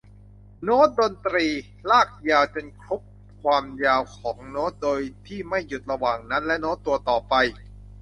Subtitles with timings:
[0.63, 1.45] โน้ตดนตรี
[1.89, 3.01] ลากยาวจนครบ
[3.41, 7.33] ความยาวของโน้ต โดยที่ไม่หยุดระหว่างนั้นและโน้ตตัวต่อไป